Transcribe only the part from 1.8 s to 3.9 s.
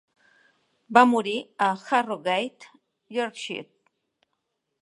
Harrogate, Yorkshire.